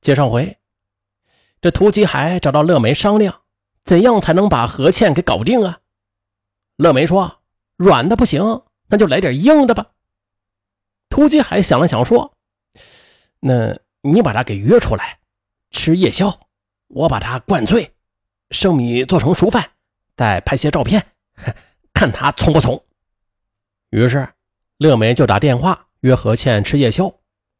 [0.00, 0.58] 接上回，
[1.60, 3.42] 这涂吉海找到乐梅商量，
[3.84, 5.80] 怎样才能把何倩给搞定啊？
[6.76, 7.42] 乐梅说
[7.76, 9.90] ：“软的不行，那就来点硬的吧。”
[11.10, 12.34] 涂吉海想了想说
[13.40, 15.18] ：“那你把他给约出来，
[15.70, 16.48] 吃夜宵，
[16.86, 17.94] 我把他灌醉，
[18.50, 19.72] 生米做成熟饭，
[20.16, 21.04] 再拍些照片，
[21.92, 22.82] 看他从不从。”
[23.90, 24.26] 于是，
[24.78, 27.12] 乐梅就打电话约何倩吃夜宵，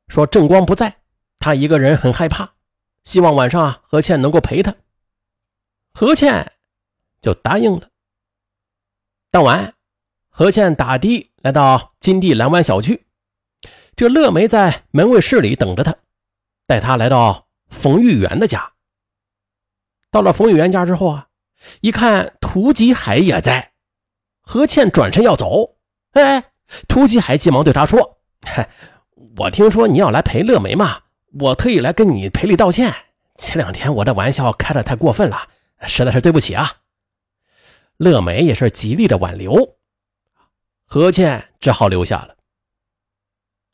[0.08, 0.99] 说正光不在。
[1.40, 2.50] 他一个人很害怕，
[3.02, 4.76] 希望晚上啊何倩能够陪他。
[5.92, 6.52] 何倩
[7.22, 7.88] 就答应了。
[9.30, 9.74] 当晚，
[10.28, 13.06] 何倩打的来到金地蓝湾小区，
[13.96, 15.96] 这乐梅在门卫室里等着他，
[16.66, 18.74] 带他来到冯玉元的家。
[20.10, 21.28] 到了冯玉元家之后啊，
[21.80, 23.72] 一看涂吉海也在，
[24.42, 25.76] 何倩转身要走，
[26.12, 26.52] 哎，
[26.86, 28.68] 涂吉海急忙对他说：“嗨，
[29.38, 31.04] 我听说你要来陪乐梅嘛。”
[31.38, 32.94] 我特意来跟你赔礼道歉。
[33.36, 35.48] 前两天我的玩笑开的太过分了，
[35.86, 36.78] 实在是对不起啊。
[37.96, 39.76] 乐梅也是极力的挽留，
[40.84, 42.36] 何倩只好留下了。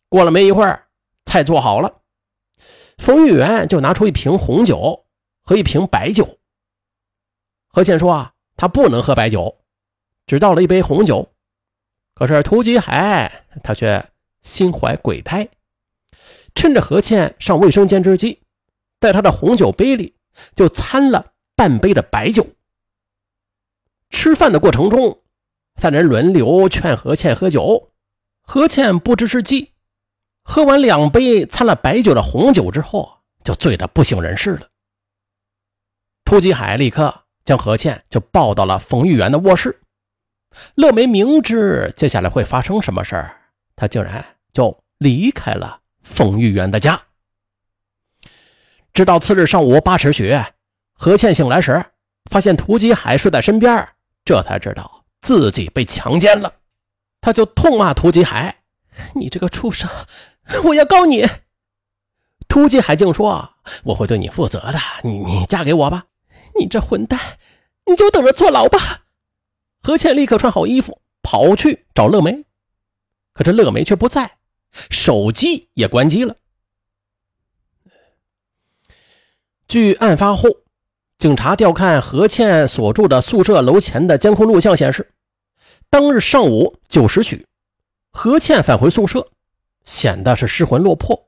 [0.08, 0.86] 过了没一会儿，
[1.24, 2.02] 菜做好了，
[2.98, 5.06] 冯玉元就拿出一瓶红酒
[5.42, 6.38] 和一瓶白酒。
[7.68, 9.58] 何倩说啊，他不能喝白酒，
[10.26, 11.32] 只倒了一杯红酒。
[12.14, 14.04] 可是涂吉海他却
[14.42, 15.48] 心怀鬼胎。
[16.56, 18.40] 趁着何倩上卫生间之际，
[18.98, 20.16] 在他的红酒杯里
[20.56, 22.44] 就掺了半杯的白酒。
[24.08, 25.20] 吃饭的过程中，
[25.76, 27.92] 三人轮流劝何倩喝酒，
[28.42, 29.72] 何倩不知是计，
[30.42, 34.68] 喝完两杯掺了白酒的红酒之后，就醉得不省人事了。
[36.24, 39.82] 突击海立刻将何倩就抱到了冯玉元的卧室。
[40.74, 43.36] 乐梅明知接下来会发生什么事儿，
[43.76, 45.82] 他竟然就离开了。
[46.06, 47.02] 冯玉元的家，
[48.94, 50.34] 直到次日上午八时许，
[50.94, 51.84] 何倩醒来时，
[52.30, 53.86] 发现涂吉海睡在身边，
[54.24, 56.54] 这才知道自己被强奸了。
[57.20, 58.62] 他就痛骂涂吉海
[59.14, 59.90] ：“你这个畜生，
[60.64, 61.28] 我要告你！”
[62.48, 66.06] 涂吉海竟说：“我会对你负责的，你你嫁给我吧！
[66.58, 67.20] 你这混蛋，
[67.84, 69.02] 你就等着坐牢吧！”
[69.82, 72.44] 何倩立刻穿好衣服，跑去找乐梅，
[73.34, 74.35] 可这乐梅却不在。
[74.90, 76.36] 手机也关机了。
[79.68, 80.48] 据案发后，
[81.18, 85.12] 警察调看何倩所住的宿舍楼前的监控录像显示，
[85.90, 87.46] 当日上午九时许，
[88.12, 89.28] 何倩返回宿舍，
[89.84, 91.26] 显得是失魂落魄。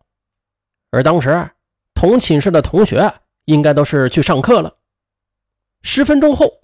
[0.91, 1.51] 而当时
[1.95, 3.13] 同寝室的同学
[3.45, 4.77] 应该都是去上课了。
[5.83, 6.61] 十分钟后，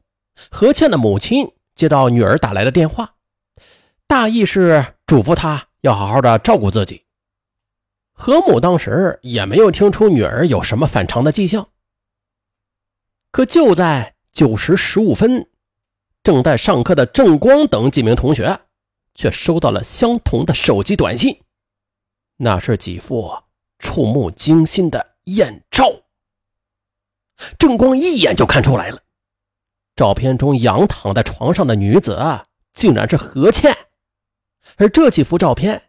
[0.51, 3.15] 何倩的母亲接到女儿打来的电话，
[4.07, 5.69] 大意是嘱咐她。
[5.85, 7.05] 要好好的照顾自己。
[8.15, 11.69] 何母当时也没有听出女儿有什么反常的迹象。
[13.31, 15.51] 可就在九时十五分，
[16.23, 18.61] 正在上课的郑光等几名同学
[19.15, 21.43] 却收到了相同的手机短信，
[22.39, 23.31] 那是几幅
[23.79, 25.93] 触目惊心的艳照。
[27.59, 29.03] 郑光一眼就看出来了，
[29.97, 32.19] 照片中仰躺在床上的女子
[32.73, 33.77] 竟然是何倩。
[34.77, 35.81] 而这几幅照片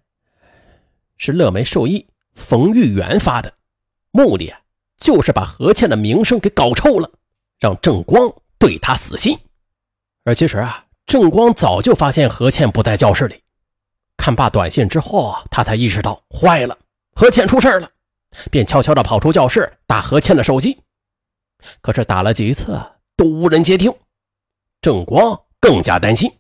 [1.18, 3.54] 是乐梅兽医冯玉元发的，
[4.12, 4.54] 目的
[4.98, 7.10] 就是把何倩的名声给搞臭了，
[7.60, 9.38] 让郑光对他死心。
[10.24, 13.42] 而其实啊，郑光早就发现何倩不在教室里，
[14.18, 16.78] 看罢短信之后，他才意识到坏了，
[17.14, 17.90] 何倩出事了，
[18.52, 20.78] 便悄悄地跑出教室打何倩的手机。
[21.82, 22.80] 可是打了几次
[23.16, 23.94] 都无人接听，
[24.82, 26.32] 郑光更加担心。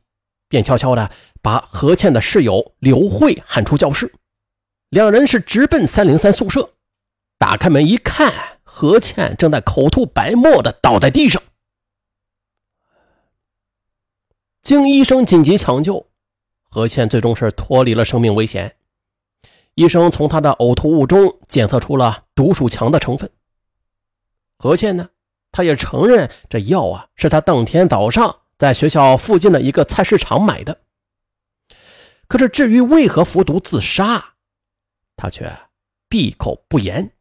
[0.48, 1.10] 便悄悄的
[1.42, 4.14] 把何倩的室友刘慧喊出教室，
[4.90, 6.72] 两人是直奔三零三宿舍。
[7.38, 11.42] 打开门一看，何倩正在口吐白沫的倒在地上。
[14.62, 16.08] 经医生紧急抢救，
[16.70, 18.76] 何倩最终是脱离了生命危险。
[19.74, 23.30] 医生从她的呕吐物中检测出了毒鼠强的成分。
[24.58, 25.10] 何倩呢，
[25.52, 28.40] 她也承认这药啊是她当天早上。
[28.58, 30.80] 在学校附近的一个菜市场买的，
[32.28, 34.34] 可是至于为何服毒自杀，
[35.18, 35.52] 他却
[36.08, 37.12] 闭口不言。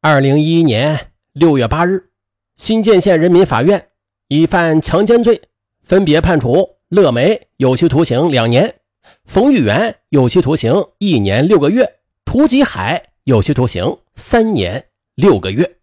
[0.00, 2.10] 二零一一年六月八日，
[2.56, 3.88] 新建县人民法院
[4.28, 5.42] 以犯强奸罪，
[5.82, 8.80] 分别判处乐梅有期徒刑两年，
[9.24, 15.78] 冯玉元有期徒刑一年六个月，涂吉海有期徒刑三年六个月。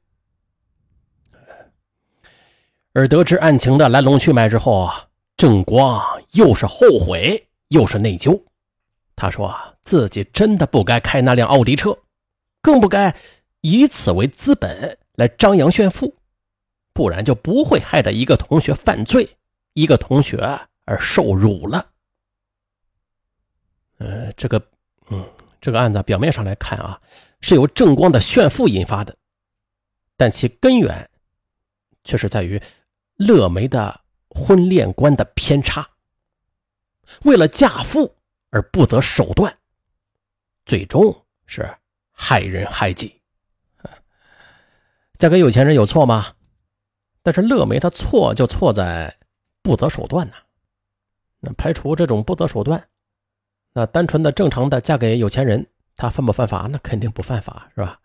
[2.93, 5.07] 而得知案情的来龙去脉之后啊，
[5.38, 8.43] 郑光又是后悔又是内疚。
[9.15, 11.97] 他说自己真的不该开那辆奥迪车，
[12.61, 13.15] 更不该
[13.61, 16.15] 以此为资本来张扬炫富，
[16.91, 19.38] 不然就不会害得一个同学犯罪，
[19.73, 20.38] 一个同学
[20.85, 21.88] 而受辱了。
[23.99, 24.61] 呃，这个，
[25.09, 25.23] 嗯，
[25.61, 26.99] 这个案子表面上来看啊，
[27.39, 29.15] 是由正光的炫富引发的，
[30.17, 31.07] 但其根源
[32.03, 32.59] 却是在于
[33.25, 35.88] 乐梅的婚恋观的偏差。
[37.23, 38.15] 为了嫁富
[38.50, 39.56] 而不择手段，
[40.65, 41.69] 最终是
[42.12, 43.21] 害人害己。
[45.18, 46.33] 嫁给有钱人有错吗？
[47.21, 49.15] 但是乐梅她错就错在
[49.62, 50.35] 不择手段呐。
[51.39, 52.88] 那排除这种不择手段，
[53.74, 56.67] 那单纯的正常的嫁给有钱人，她犯不犯法？
[56.71, 58.00] 那肯定不犯法，是吧？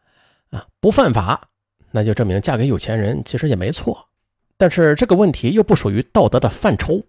[0.51, 1.49] 啊，不犯法，
[1.91, 4.09] 那就证明嫁给有钱人其实也没错。
[4.57, 7.03] 但是这个问题又不属于道德的范畴。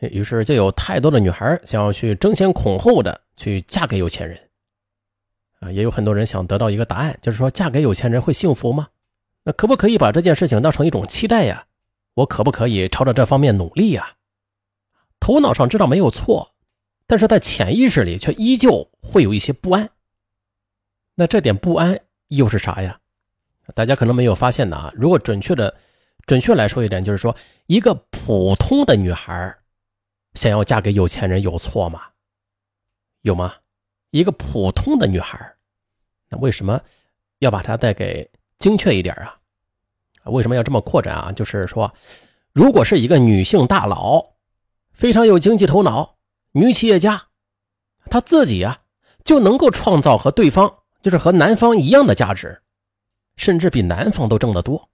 [0.00, 4.36] 于是就有太多的女孩想要去争先恐后的去嫁给有钱人，
[5.60, 8.88] 啊，也有很多人想得到一个答案，就是说嫁给有钱人会幸福吗？
[9.44, 11.66] 那可不可以把这件事情当成一种期待呀？
[12.14, 14.14] 我可不可以朝着这方面努力呀？
[15.20, 16.52] 头脑上知道没有错，
[17.06, 19.88] 但是在潜意识里却依旧会有一些不安。
[21.14, 22.98] 那这点不安又是啥呀？
[23.72, 24.92] 大家可能没有发现呢。
[24.96, 25.72] 如果准确的、
[26.26, 27.36] 准确来说一点，就是说
[27.66, 29.56] 一个普通的女孩。
[30.34, 32.04] 想要嫁给有钱人有错吗？
[33.20, 33.54] 有吗？
[34.12, 35.56] 一个普通的女孩，
[36.30, 36.80] 那为什么
[37.40, 39.38] 要把它带给精确一点啊？
[40.24, 41.32] 为什么要这么扩展啊？
[41.32, 41.92] 就是说，
[42.52, 44.34] 如果是一个女性大佬，
[44.92, 46.16] 非常有经济头脑，
[46.52, 47.28] 女企业家，
[48.06, 48.82] 她自己啊
[49.24, 52.62] 就能够创造和对方，就是和男方一样的价值，
[53.36, 54.88] 甚至比男方都挣得多。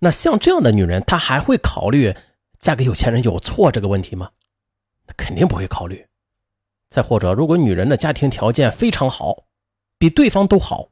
[0.00, 2.14] 那像这样的女人，她还会考虑？
[2.58, 4.30] 嫁给有钱人有错这个问题吗？
[5.06, 6.06] 那肯定不会考虑。
[6.88, 9.44] 再或者，如果女人的家庭条件非常好，
[9.98, 10.88] 比对方都好，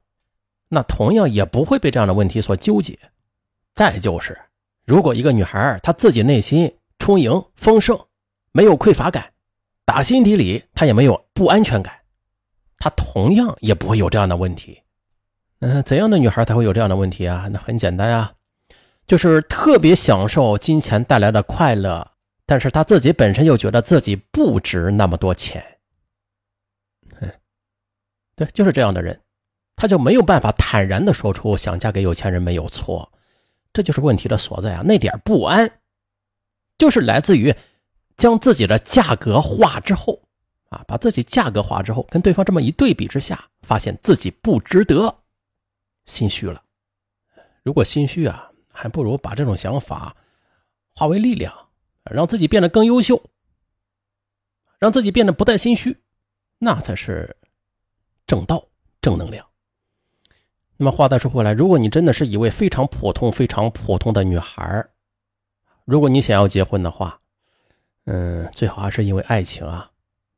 [0.69, 2.99] 那同样也不会被这样的问题所纠结。
[3.75, 4.39] 再就是，
[4.87, 7.99] 如果一个女孩她自己内心充盈丰盛，
[8.53, 9.33] 没有匮乏感，
[9.85, 11.95] 打心底里她也没有不安全感，
[12.79, 14.83] 她同样也不会有这样的问题。
[15.61, 17.49] 嗯，怎样的女孩才会有这样的问题啊？
[17.51, 18.35] 那很简单啊。
[19.07, 22.13] 就是特别享受金钱带来的快乐，
[22.47, 25.63] 但是他自己本身又觉得自己不值那么多钱。
[28.35, 29.21] 对，就是这样的人，
[29.77, 33.13] 他就没有办法坦然的说出想嫁给有钱人没有错，
[33.73, 34.83] 这就是问题的所在啊！
[34.83, 35.71] 那点不安，
[36.79, 37.55] 就是来自于
[38.17, 40.21] 将自己的价格化之后
[40.71, 45.15] 啊，把自己价格化之后，跟对方这么一对比之下，发现自己不值得，
[46.07, 46.63] 心虚了。
[47.63, 48.51] 如果心虚啊。
[48.85, 50.15] 还不如把这种想法
[50.95, 51.51] 化为力量，
[52.03, 53.19] 让自己变得更优秀，
[54.79, 56.03] 让自己变得不再心虚，
[56.59, 57.35] 那才是
[58.27, 58.69] 正道、
[59.01, 59.47] 正能量。
[60.77, 64.87] 那么话再说回来，如果你真的是一位非常普通、非常普通的女孩
[65.87, 67.19] 如果你想要结婚的话，
[68.05, 69.91] 嗯，最好还是因为爱情啊，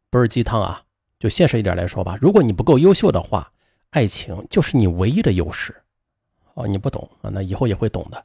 [0.08, 0.84] 不是鸡汤啊。
[1.18, 3.52] 就现实一点来说吧，如果你不够优秀的话，
[3.90, 5.74] 爱情就是你唯一的优势。
[6.54, 7.28] 哦，你不懂啊？
[7.28, 8.24] 那以后也会懂的。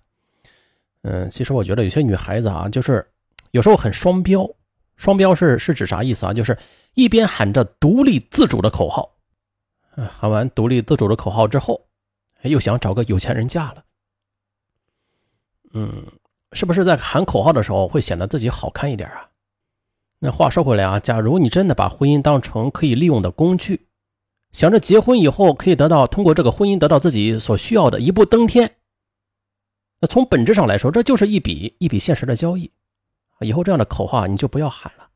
[1.03, 3.05] 嗯，其实我觉得有些女孩子啊，就是
[3.51, 4.49] 有时候很双标。
[4.97, 6.33] 双标是是指啥意思啊？
[6.33, 6.55] 就是
[6.93, 9.11] 一边喊着独立自主的口号，
[9.95, 11.81] 喊完独立自主的口号之后，
[12.43, 13.83] 又想找个有钱人嫁了。
[15.73, 16.05] 嗯，
[16.51, 19.27] 是不是在喊口号的时候会显得自己好看一点啊？
[20.19, 23.87] 那话说回来啊，假如你真的把婚姻当成可以利用的工具。
[24.51, 28.71] 想着结婚以后可以得到通过这个婚姻得到自己所需要的一步登天，
[30.01, 32.69] 那从本质上来说，这就是一笔一笔现实的交易。
[33.39, 35.07] 以后这样的口号你就不要喊了。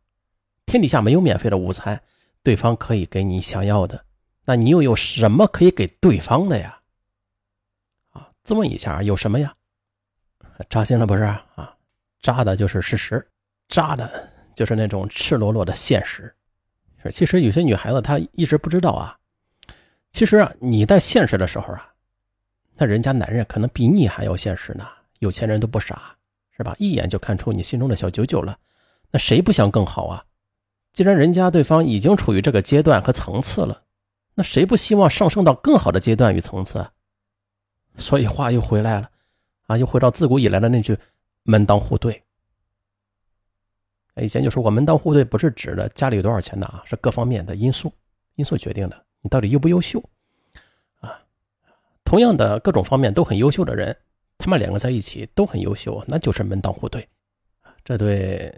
[0.65, 2.01] 天底下没有免费的午餐，
[2.43, 4.05] 对方可以给你想要的，
[4.45, 6.79] 那你又有什么可以给对方的呀？
[8.11, 9.55] 啊，自问一下，有什么呀？
[10.69, 11.75] 扎心了不是啊？
[12.21, 13.27] 扎的就是事实，
[13.67, 16.33] 扎的就是那种赤裸裸的现实。
[17.11, 19.17] 其实有些女孩子她一直不知道啊。
[20.11, 21.93] 其实啊，你在现实的时候啊，
[22.75, 24.85] 那人家男人可能比你还要现实呢。
[25.19, 26.15] 有钱人都不傻，
[26.55, 26.75] 是吧？
[26.77, 28.57] 一眼就看出你心中的小九九了。
[29.11, 30.23] 那谁不想更好啊？
[30.91, 33.81] 既然人家对方已经处于这个阶段和层次了，
[34.33, 36.85] 那谁不希望上升到更好的阶段与层次？
[37.97, 39.09] 所以话又回来了，
[39.67, 40.97] 啊，又回到自古以来的那句
[41.43, 42.21] “门当户对”。
[44.21, 47.91] 以前就说过，门当户对不是指的家里有多少钱的啊，是各方面的因素
[48.35, 49.05] 因素决定的。
[49.21, 50.03] 你到底优不优秀？
[52.05, 53.97] 同样的各种方面都很优秀的人，
[54.37, 57.09] 他们两个在一起都很优秀，那就是门当户对，
[57.83, 58.53] 这对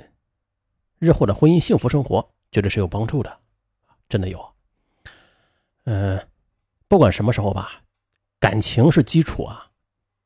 [0.99, 3.39] 日后的婚姻幸福生活绝对是有帮助的，
[4.07, 4.53] 真的有。
[5.85, 6.27] 嗯，
[6.87, 7.81] 不管什么时候吧，
[8.39, 9.71] 感情是基础啊，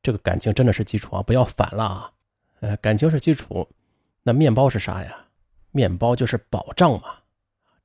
[0.02, 2.12] 这个感情真的是基础啊，不要反了啊。
[2.60, 3.68] 呃，感情是基础，
[4.24, 5.26] 那面包是啥呀？
[5.70, 7.14] 面包就是保障嘛，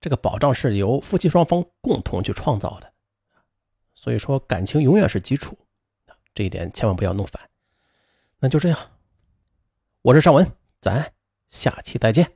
[0.01, 2.91] 这个保障是由夫妻双方共同去创造的，
[3.97, 5.57] 所以说感情永远是基础，
[6.35, 7.49] 这一点千万不要弄反。
[8.39, 8.77] 那就这样，
[10.03, 10.47] 我是尚文，
[10.79, 11.11] 咱
[11.49, 12.31] 下期再见。